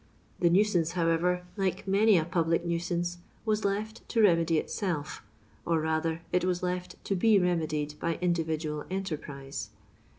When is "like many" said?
1.57-2.17